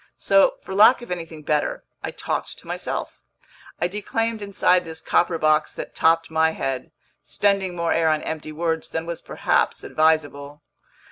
So, 0.17 0.55
for 0.63 0.73
lack 0.73 1.03
of 1.03 1.11
anything 1.11 1.43
better, 1.43 1.83
I 2.01 2.09
talked 2.09 2.57
to 2.57 2.65
myself: 2.65 3.21
I 3.79 3.87
declaimed 3.87 4.41
inside 4.41 4.83
this 4.83 4.99
copper 4.99 5.37
box 5.37 5.75
that 5.75 5.93
topped 5.93 6.31
my 6.31 6.53
head, 6.53 6.91
spending 7.21 7.75
more 7.75 7.93
air 7.93 8.09
on 8.09 8.23
empty 8.23 8.51
words 8.51 8.89
than 8.89 9.05
was 9.05 9.21
perhaps 9.21 9.83
advisable. 9.83 10.63